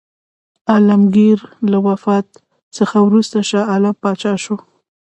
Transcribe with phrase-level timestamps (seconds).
[0.71, 1.37] عالمګیر
[1.71, 2.27] له وفات
[2.77, 4.55] څخه وروسته شاه عالم پاچا شو.